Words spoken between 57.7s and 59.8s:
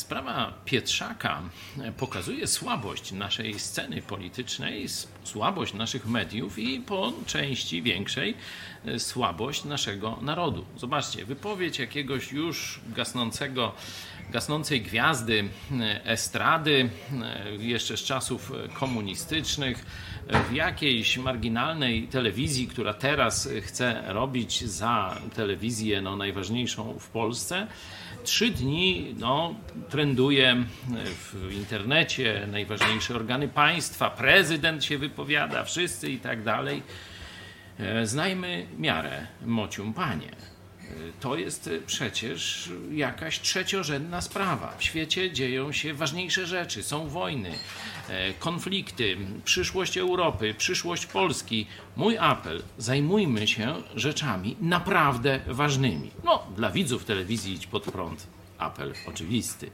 Prąd apel oczywisty.